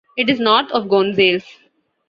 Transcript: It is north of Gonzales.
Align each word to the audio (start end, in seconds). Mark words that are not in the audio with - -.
It 0.17 0.31
is 0.31 0.39
north 0.39 0.71
of 0.71 0.89
Gonzales. 0.89 1.43